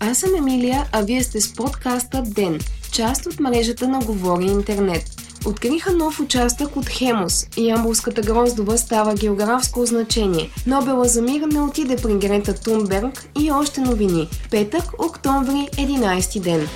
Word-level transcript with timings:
Аз 0.00 0.18
съм 0.18 0.34
Емилия, 0.38 0.84
а 0.92 1.02
вие 1.02 1.22
сте 1.22 1.40
с 1.40 1.54
подкаста 1.54 2.22
ДЕН, 2.26 2.58
част 2.92 3.26
от 3.26 3.40
мрежата 3.40 3.88
на 3.88 3.98
Говори 3.98 4.44
Интернет. 4.44 5.04
Откриха 5.46 5.92
нов 5.92 6.20
участък 6.20 6.76
от 6.76 6.88
Хемос 6.88 7.46
и 7.56 7.68
Ямбулската 7.68 8.22
гроздова 8.22 8.78
става 8.78 9.14
географско 9.14 9.86
значение. 9.86 10.50
Нобела 10.66 11.04
за 11.04 11.22
мир 11.22 11.40
не 11.52 11.60
отиде 11.60 11.96
при 11.96 12.14
Грета 12.14 12.54
Тунберг 12.54 13.26
и 13.40 13.50
още 13.50 13.80
новини. 13.80 14.28
Петък, 14.50 14.84
октомври, 14.98 15.68
11 15.72 16.40
ден. 16.40 16.68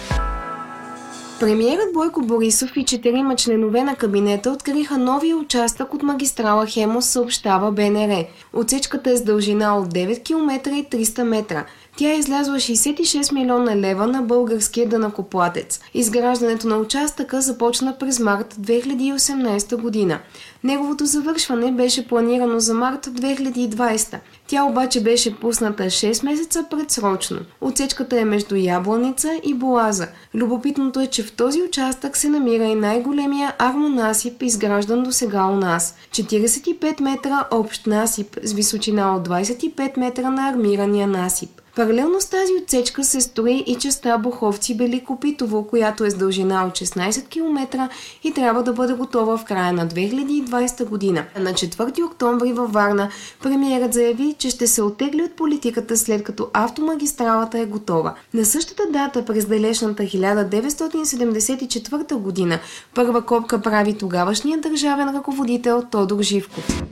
Премиерът 1.41 1.93
Бойко 1.95 2.21
Борисов 2.21 2.77
и 2.77 2.85
четирима 2.85 3.37
членове 3.37 3.85
на 3.85 3.97
кабинета 3.97 4.51
откриха 4.51 4.99
новия 4.99 5.37
участък 5.37 5.95
от 5.95 6.03
магистрала 6.03 6.67
Хемос, 6.67 7.07
съобщава 7.07 7.73
БНР. 7.73 8.25
Отсечката 8.53 9.11
е 9.11 9.17
с 9.17 9.25
дължина 9.25 9.79
от 9.79 9.95
9 9.95 10.23
км 10.23 10.71
и 10.71 10.85
300 10.85 11.23
метра. 11.23 11.65
Тя 11.97 12.13
е 12.13 12.19
излязла 12.19 12.57
66 12.57 13.33
милиона 13.33 13.77
лева 13.77 14.07
на 14.07 14.23
българския 14.23 14.89
дънакоплатец. 14.89 15.81
Изграждането 15.95 16.69
на 16.69 16.77
участъка 16.77 17.41
започна 17.41 17.99
през 17.99 18.21
март 18.21 18.55
2018 18.55 19.77
година. 19.77 20.19
Неговото 20.65 21.07
завършване 21.07 21.73
беше 21.73 22.09
планирано 22.09 22.61
за 22.61 22.75
март 22.75 23.07
2020. 23.07 24.19
Тя 24.47 24.65
обаче 24.65 25.03
беше 25.03 25.37
пусната 25.37 25.83
6 25.83 26.25
месеца 26.25 26.65
предсрочно. 26.71 27.39
Отсечката 27.61 28.21
е 28.21 28.25
между 28.25 28.55
Ябланица 28.55 29.41
и 29.45 29.55
Боаза. 29.55 30.09
Любопитното 30.35 31.01
е, 31.01 31.07
че 31.07 31.23
в 31.23 31.33
този 31.33 31.63
участък 31.63 32.17
се 32.17 32.29
намира 32.29 32.65
и 32.65 32.75
най-големия 32.75 33.55
армонасип, 33.59 34.43
изграждан 34.43 35.03
до 35.03 35.13
сега 35.13 35.47
у 35.47 35.57
нас. 35.57 35.95
45 36.11 37.01
метра 37.01 37.47
общ 37.51 37.87
насип 37.87 38.39
с 38.43 38.53
височина 38.53 39.17
от 39.17 39.29
25 39.29 39.99
метра 39.99 40.31
на 40.31 40.49
армирания 40.49 41.07
насип. 41.07 41.61
Паралелно 41.77 42.21
с 42.21 42.27
тази 42.27 42.53
отсечка 42.63 43.05
се 43.05 43.21
строи 43.21 43.65
и 43.67 43.77
частта 43.77 44.19
Буховци 44.19 44.77
Беликопитово, 44.77 45.67
която 45.67 46.05
е 46.05 46.11
с 46.11 46.15
дължина 46.15 46.67
от 46.67 46.73
16 46.73 47.29
км 47.29 47.89
и 48.25 48.33
трябва 48.33 48.63
да 48.63 48.73
бъде 48.73 48.93
готова 48.93 49.37
в 49.37 49.45
края 49.45 49.73
на 49.73 49.89
2020 49.89 50.85
година. 50.85 51.25
На 51.41 51.53
4 51.53 52.07
октомври 52.07 52.53
във 52.53 52.73
Варна 52.73 53.09
премиерът 53.43 53.95
заяви, 53.95 54.35
че 54.39 54.51
ще 54.51 54.67
се 54.67 54.83
оттегли 54.83 55.23
от 55.23 55.33
политиката 55.33 55.97
след 55.97 56.25
като 56.25 56.49
автомагистралата 56.53 57.59
е 57.59 57.67
готова. 57.67 58.15
На 58.35 58.45
същата 58.45 58.83
дата 58.91 59.25
през 59.25 59.47
далечната 59.47 60.03
1974 60.03 62.15
година 62.15 62.59
първа 62.95 63.23
копка 63.23 63.61
прави 63.61 63.99
тогавашният 63.99 64.61
държавен 64.61 65.17
ръководител 65.17 65.83
Тодор 65.91 66.23
Живков. 66.23 66.83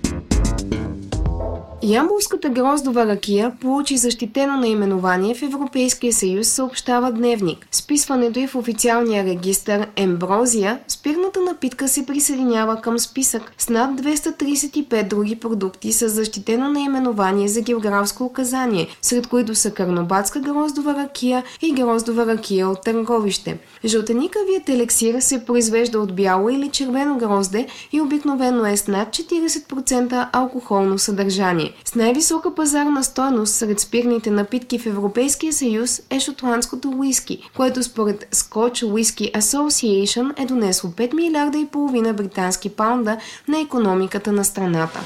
Ямбулската 1.84 2.48
гроздова 2.48 3.06
ракия 3.06 3.52
получи 3.60 3.96
защитено 3.96 4.56
наименование 4.56 5.34
в 5.34 5.42
Европейския 5.42 6.12
съюз, 6.12 6.48
съобщава 6.48 7.12
Дневник. 7.12 7.66
Списването 7.70 8.38
и 8.38 8.46
в 8.46 8.54
официалния 8.54 9.24
регистр 9.24 9.86
Емброзия, 9.96 10.78
спирната 10.88 11.40
напитка 11.40 11.88
се 11.88 12.06
присъединява 12.06 12.80
към 12.80 12.98
списък 12.98 13.52
с 13.58 13.68
над 13.68 14.00
235 14.00 15.08
други 15.08 15.36
продукти 15.36 15.92
с 15.92 16.08
защитено 16.08 16.70
наименование 16.70 17.48
за 17.48 17.60
географско 17.60 18.24
указание, 18.24 18.88
сред 19.02 19.26
които 19.26 19.54
са 19.54 19.70
Карнобатска 19.70 20.40
гроздова 20.40 20.94
ракия 20.94 21.44
и 21.62 21.72
гроздова 21.72 22.26
ракия 22.26 22.68
от 22.68 22.82
Търговище. 22.82 23.58
Жълтеникавият 23.84 24.68
елексир 24.68 25.20
се 25.20 25.44
произвежда 25.44 26.00
от 26.00 26.14
бяло 26.14 26.48
или 26.48 26.68
червено 26.68 27.18
грозде 27.18 27.66
и 27.92 28.00
обикновено 28.00 28.66
е 28.66 28.76
с 28.76 28.88
над 28.88 29.08
40% 29.08 30.28
алкохолно 30.32 30.98
съдържание. 30.98 31.71
С 31.84 31.94
най-висока 31.94 32.54
пазарна 32.54 33.04
стойност 33.04 33.54
сред 33.54 33.80
спирните 33.80 34.30
напитки 34.30 34.78
в 34.78 34.86
Европейския 34.86 35.52
съюз 35.52 36.02
е 36.10 36.20
шотландското 36.20 36.88
уиски, 36.88 37.50
което 37.56 37.82
според 37.82 38.28
Scotch 38.34 38.86
Whisky 38.86 39.32
Association 39.32 40.42
е 40.42 40.46
донесло 40.46 40.90
5 40.90 41.14
милиарда 41.14 41.58
и 41.58 41.66
половина 41.66 42.12
британски 42.12 42.68
паунда 42.68 43.16
на 43.48 43.60
економиката 43.60 44.32
на 44.32 44.44
страната. 44.44 45.00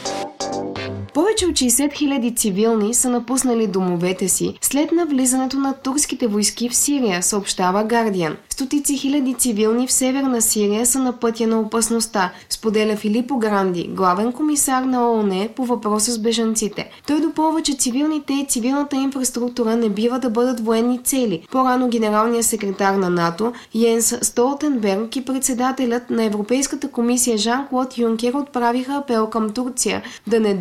Повече 1.36 1.66
от 1.66 1.70
60 1.70 1.92
000 1.92 2.36
цивилни 2.36 2.94
са 2.94 3.10
напуснали 3.10 3.66
домовете 3.66 4.28
си 4.28 4.58
след 4.60 4.92
навлизането 4.92 5.58
на 5.58 5.72
турските 5.72 6.26
войски 6.26 6.68
в 6.68 6.76
Сирия, 6.76 7.22
съобщава 7.22 7.84
Гардиан. 7.84 8.36
Стотици 8.48 8.96
хиляди 8.96 9.34
цивилни 9.34 9.86
в 9.86 9.92
северна 9.92 10.42
Сирия 10.42 10.86
са 10.86 10.98
на 10.98 11.12
пътя 11.12 11.46
на 11.46 11.60
опасността, 11.60 12.32
споделя 12.50 12.96
Филипо 12.96 13.36
Гранди, 13.36 13.90
главен 13.92 14.32
комисар 14.32 14.82
на 14.82 15.10
ООН 15.10 15.48
по 15.56 15.64
въпроса 15.64 16.12
с 16.12 16.18
бежанците. 16.18 16.90
Той 17.06 17.20
допълва, 17.20 17.62
че 17.62 17.76
цивилните 17.76 18.32
и 18.32 18.46
цивилната 18.48 18.96
инфраструктура 18.96 19.76
не 19.76 19.88
бива 19.88 20.18
да 20.18 20.30
бъдат 20.30 20.60
военни 20.60 21.02
цели. 21.02 21.46
По-рано 21.50 21.88
генералният 21.88 22.46
секретар 22.46 22.94
на 22.94 23.10
НАТО 23.10 23.52
Йенс 23.74 24.14
Столтенберг 24.22 25.16
и 25.16 25.24
председателят 25.24 26.10
на 26.10 26.24
Европейската 26.24 26.90
комисия 26.90 27.38
Жан-Клод 27.38 27.98
Юнкер 27.98 28.34
отправиха 28.34 28.94
апел 28.94 29.26
към 29.26 29.50
Турция 29.50 30.02
да 30.26 30.40
не 30.40 30.54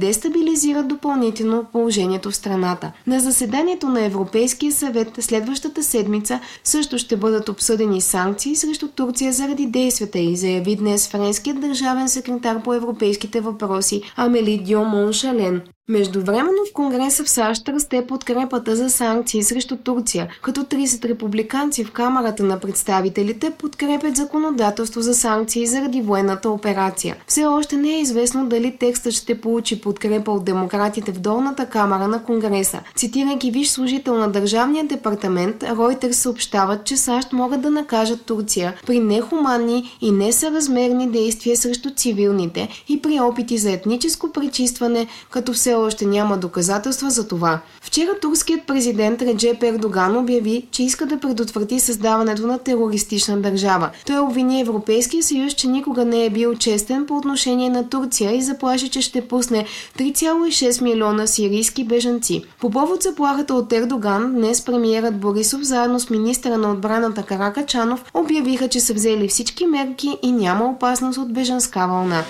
дестабилизират 0.66 0.88
допълнително 0.88 1.66
положението 1.72 2.32
в 2.32 2.36
страната. 2.36 2.92
На 3.08 3.20
заседанието 3.20 3.90
на 3.90 4.06
Европейския 4.06 4.72
съвет 4.72 5.08
следващата 5.20 5.84
седмица 5.84 6.40
също 6.64 6.98
ще 6.98 7.18
бъдат 7.18 7.50
обсъдени 7.50 8.02
санкции 8.02 8.56
срещу 8.56 8.88
Турция 8.88 9.34
заради 9.34 9.66
действията 9.66 10.20
и 10.20 10.36
заяви 10.36 10.76
днес 10.76 11.08
френският 11.08 11.62
държавен 11.62 12.10
секретар 12.10 12.64
по 12.64 12.74
европейските 12.74 13.42
въпроси 13.42 14.02
Амели 14.16 14.58
Дио 14.58 14.86
Моншален. 14.86 15.62
Междувременно 15.90 16.66
в 16.70 16.74
Конгреса 16.74 17.24
в 17.24 17.30
САЩ 17.30 17.70
расте 17.70 18.06
подкрепата 18.08 18.76
за 18.76 18.90
санкции 18.90 19.44
срещу 19.44 19.78
Турция, 19.78 20.28
като 20.42 20.64
30 20.64 21.06
републиканци 21.06 21.84
в 21.84 21.92
Камерата 21.92 22.44
на 22.44 22.60
представителите 22.60 23.52
подкрепят 23.52 24.16
законодателство 24.16 25.02
за 25.02 25.14
санкции 25.14 25.66
заради 25.66 26.02
военната 26.02 26.50
операция. 26.50 27.16
Все 27.28 27.46
още 27.46 27.76
не 27.76 27.96
е 27.96 28.02
известно 28.02 28.46
дали 28.46 28.78
текстът 28.80 29.14
ще 29.14 29.42
получи 29.42 29.82
подкрепа 29.82 30.32
от 30.32 30.46
демократите 30.46 31.12
в 31.12 31.20
долната 31.20 31.66
камера 31.66 32.08
на 32.08 32.24
Конгреса. 32.24 32.80
Цитирайки 32.96 33.52
виж 33.52 33.70
служител 33.70 34.16
на 34.16 34.28
Държавния 34.28 34.86
департамент, 34.86 35.64
Ройтер 35.64 36.12
съобщават, 36.12 36.84
че 36.84 36.98
САЩ 36.98 37.34
могат 37.34 37.62
да 37.62 37.72
накажат 37.72 38.26
Турция 38.26 38.74
при 38.86 39.00
нехуманни 39.00 39.98
и 40.02 40.12
несъразмерни 40.12 41.12
действия 41.12 41.58
срещу 41.58 41.90
цивилните 41.96 42.70
и 42.90 43.02
при 43.02 43.20
опити 43.20 43.58
за 43.58 43.72
етническо 43.72 44.32
пречистване, 44.32 45.08
като 45.30 45.54
все 45.54 45.75
още 45.78 46.06
няма 46.06 46.38
доказателства 46.38 47.10
за 47.10 47.28
това. 47.28 47.60
Вчера 47.82 48.10
турският 48.22 48.68
президент 48.68 49.22
Реджеп 49.22 49.64
Ердоган 49.64 50.18
обяви, 50.18 50.68
че 50.72 50.84
иска 50.84 51.06
да 51.06 51.20
предотврати 51.20 51.80
създаването 51.80 52.48
на 52.48 52.58
терористична 52.60 53.38
държава. 53.38 53.90
Той 54.06 54.20
обвини 54.20 54.62
Европейския 54.62 55.24
съюз, 55.24 55.54
че 55.54 55.68
никога 55.68 56.06
не 56.06 56.26
е 56.26 56.30
бил 56.30 56.56
честен 56.56 57.06
по 57.06 57.18
отношение 57.18 57.70
на 57.70 57.90
Турция 57.90 58.36
и 58.36 58.42
заплаши, 58.42 58.90
че 58.90 59.02
ще 59.02 59.28
пусне 59.28 59.66
3,6 60.00 60.82
милиона 60.82 61.28
сирийски 61.28 61.84
бежанци. 61.84 62.44
По 62.60 62.70
повод 62.70 63.04
заплахата 63.04 63.54
от 63.54 63.74
Ердоган, 63.74 64.34
днес 64.34 64.66
премиерът 64.66 65.20
Борисов 65.20 65.62
заедно 65.62 66.00
с 66.00 66.10
министра 66.10 66.58
на 66.58 66.72
отбраната 66.72 67.24
Каракачанов 67.24 68.06
обявиха, 68.14 68.68
че 68.68 68.80
са 68.80 68.94
взели 68.94 69.28
всички 69.28 69.66
мерки 69.66 70.18
и 70.22 70.32
няма 70.32 70.66
опасност 70.66 71.18
от 71.18 71.34
бежанска 71.34 71.88
вълна. 71.88 72.24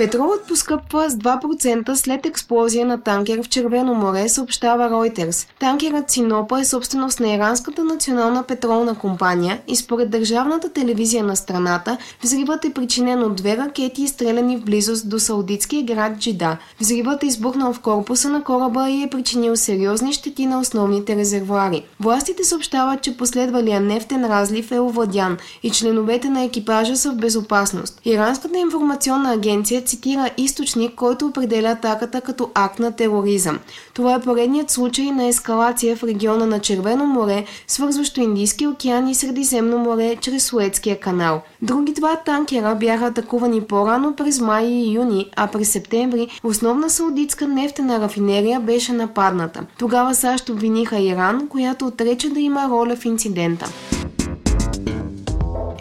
Петролът 0.00 0.46
поскъпва 0.48 1.10
с 1.10 1.14
2% 1.14 1.94
след 1.94 2.26
експлозия 2.26 2.86
на 2.86 3.00
танкер 3.00 3.42
в 3.42 3.48
Червено 3.48 3.94
море, 3.94 4.28
съобщава 4.28 4.90
Reuters. 4.90 5.46
Танкерът 5.58 6.10
Синопа 6.10 6.60
е 6.60 6.64
собственост 6.64 7.20
на 7.20 7.34
Иранската 7.34 7.84
национална 7.84 8.42
петролна 8.42 8.94
компания 8.94 9.60
и 9.68 9.76
според 9.76 10.10
държавната 10.10 10.72
телевизия 10.72 11.24
на 11.24 11.36
страната, 11.36 11.96
взривът 12.22 12.64
е 12.64 12.72
причинен 12.72 13.22
от 13.22 13.36
две 13.36 13.56
ракети, 13.56 14.02
изстреляни 14.02 14.56
в 14.56 14.64
близост 14.64 15.08
до 15.08 15.18
саудитския 15.18 15.82
град 15.82 16.18
Джида. 16.18 16.56
Взривът 16.80 17.22
е 17.22 17.26
избухнал 17.26 17.72
в 17.72 17.80
корпуса 17.80 18.28
на 18.28 18.44
кораба 18.44 18.90
и 18.90 19.02
е 19.02 19.10
причинил 19.10 19.56
сериозни 19.56 20.12
щети 20.12 20.46
на 20.46 20.60
основните 20.60 21.16
резервуари. 21.16 21.84
Властите 22.00 22.44
съобщават, 22.44 23.02
че 23.02 23.16
последвалия 23.16 23.80
нефтен 23.80 24.24
разлив 24.24 24.72
е 24.72 24.80
овладян 24.80 25.36
и 25.62 25.70
членовете 25.70 26.30
на 26.30 26.42
екипажа 26.42 26.96
са 26.96 27.12
в 27.12 27.16
безопасност. 27.16 28.00
Иранската 28.04 28.58
информационна 28.58 29.32
агенция 29.32 29.84
цитира 29.90 30.30
източник, 30.36 30.94
който 30.94 31.26
определя 31.26 31.68
атаката 31.68 32.20
като 32.20 32.50
акт 32.54 32.78
на 32.78 32.92
тероризъм. 32.92 33.58
Това 33.94 34.14
е 34.14 34.20
поредният 34.20 34.70
случай 34.70 35.10
на 35.10 35.26
ескалация 35.26 35.96
в 35.96 36.04
региона 36.04 36.46
на 36.46 36.58
Червено 36.58 37.06
море, 37.06 37.44
свързващо 37.66 38.20
Индийския 38.20 38.70
океан 38.70 39.08
и 39.08 39.14
Средиземно 39.14 39.78
море 39.78 40.16
чрез 40.20 40.44
Суетския 40.44 41.00
канал. 41.00 41.42
Други 41.62 41.92
два 41.92 42.16
танкера 42.16 42.74
бяха 42.74 43.06
атакувани 43.06 43.60
по-рано 43.60 44.16
през 44.16 44.40
май 44.40 44.66
и 44.66 44.92
юни, 44.92 45.30
а 45.36 45.46
през 45.46 45.70
септември 45.70 46.28
основна 46.44 46.90
саудитска 46.90 47.48
нефтена 47.48 48.00
рафинерия 48.00 48.60
беше 48.60 48.92
нападната. 48.92 49.66
Тогава 49.78 50.14
САЩ 50.14 50.48
обвиниха 50.48 50.98
Иран, 50.98 51.48
която 51.48 51.86
отрече 51.86 52.30
да 52.30 52.40
има 52.40 52.68
роля 52.70 52.96
в 52.96 53.04
инцидента. 53.04 53.66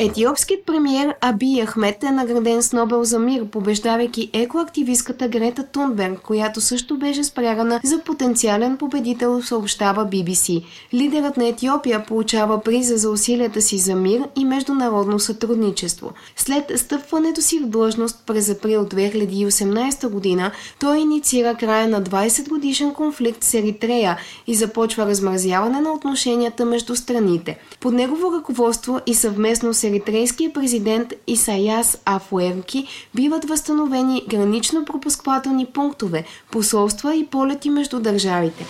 Етиопският 0.02 0.66
премиер 0.66 1.16
Аби 1.22 1.62
Ахмет 1.66 2.04
е 2.04 2.12
награден 2.12 2.64
с 2.64 2.74
Нобел 2.74 3.04
за 3.04 3.20
мир, 3.20 3.46
побеждавайки 3.46 4.30
екоактивистката 4.34 5.28
Грета 5.28 5.64
Тунберг, 5.64 6.22
която 6.22 6.62
също 6.62 6.98
беше 6.98 7.24
спрягана 7.24 7.80
за 7.84 8.00
потенциален 8.00 8.78
победител, 8.78 9.42
съобщава 9.42 10.06
BBC. 10.06 10.64
Лидерът 10.94 11.38
на 11.38 11.48
Етиопия 11.48 12.06
получава 12.06 12.62
приза 12.62 12.98
за 12.98 13.10
усилията 13.10 13.62
си 13.62 13.78
за 13.78 13.96
мир 13.96 14.22
и 14.36 14.46
международно 14.46 15.20
сътрудничество. 15.20 16.12
След 16.36 16.80
стъпването 16.80 17.42
си 17.42 17.60
в 17.60 17.68
длъжност 17.68 18.24
през 18.26 18.50
април 18.50 18.86
2018 18.86 20.10
година, 20.10 20.52
той 20.80 21.00
инициира 21.00 21.56
края 21.56 21.88
на 21.88 22.02
20 22.02 22.50
годишен 22.50 22.94
конфликт 22.94 23.44
с 23.44 23.54
Еритрея 23.54 24.18
и 24.48 24.56
започва 24.56 25.06
размразяване 25.06 25.82
на 25.82 25.94
отношенията 25.94 26.66
между 26.66 26.96
страните. 26.96 27.58
Под 27.80 27.94
негово 27.94 28.32
ръководство 28.32 29.00
и 29.06 29.14
съвместно 29.14 29.74
с 29.74 29.89
еритрейския 29.90 30.54
президент 30.54 31.14
Исаяс 31.28 31.98
Афуерки 32.06 32.88
биват 33.16 33.46
възстановени 33.46 34.24
гранично-пропусквателни 34.30 35.66
пунктове, 35.66 36.26
посолства 36.52 37.16
и 37.16 37.26
полети 37.26 37.70
между 37.70 38.00
държавите. 38.00 38.66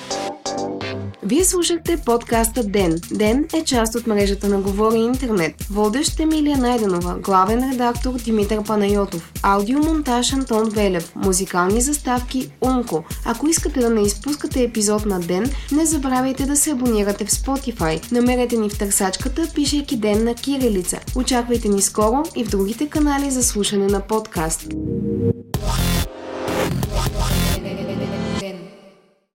Вие 1.30 1.46
слушахте 1.46 1.98
подкаста 2.06 2.64
Ден. 2.64 3.02
Ден 3.12 3.46
е 3.54 3.64
част 3.64 3.96
от 3.96 4.08
мрежата 4.08 4.50
на 4.50 4.62
Говори 4.62 4.98
Интернет. 4.98 5.54
Водещ 5.72 6.20
Емилия 6.20 6.58
Найденова, 6.58 7.16
главен 7.20 7.72
редактор 7.72 8.14
Димитър 8.14 8.64
Панайотов, 8.64 9.32
аудиомонтаж 9.44 10.34
Антон 10.34 10.70
Велев, 10.70 11.16
музикални 11.16 11.82
заставки 11.82 12.52
Унко. 12.62 13.04
Ако 13.26 13.48
искате 13.48 13.80
да 13.80 13.90
не 13.90 14.02
изпускате 14.02 14.64
епизод 14.64 15.06
на 15.06 15.20
Ден, 15.20 15.52
не 15.72 15.86
забравяйте 15.86 16.46
да 16.46 16.56
се 16.56 16.72
абонирате 16.72 17.26
в 17.26 17.32
Spotify. 17.32 18.12
Намерете 18.12 18.58
ни 18.58 18.70
в 18.70 18.78
търсачката, 18.78 19.48
пишейки 19.56 19.98
Ден 19.98 20.24
на 20.24 20.36
кирилица. 20.36 21.00
Очаквайте 21.16 21.68
ни 21.68 21.82
скоро 21.82 22.24
и 22.36 22.46
в 22.46 22.50
другите 22.50 22.90
канали 22.90 23.32
за 23.32 23.44
слушане 23.44 23.88
на 23.88 24.00
подкаст. 24.00 24.68